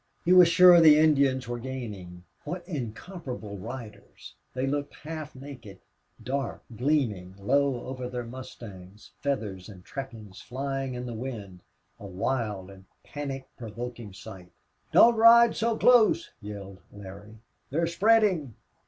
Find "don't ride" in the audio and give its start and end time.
14.91-15.55